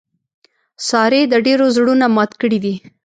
سارې 0.87 1.21
د 1.27 1.33
ډېرو 1.45 1.65
زړونه 1.75 2.05
مات 2.15 2.31
کړي 2.41 2.59
دي. 2.65 2.75